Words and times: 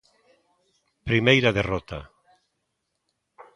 Primeira 1.09 1.55
derrota. 1.59 1.99